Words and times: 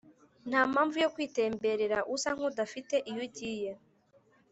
nta 0.49 0.61
mpamvu 0.71 0.95
yo 1.03 1.11
kwitemberera 1.13 1.97
usa 2.15 2.29
nk’udafite 2.35 2.95
iyo 3.09 3.21
ugiye 3.27 3.71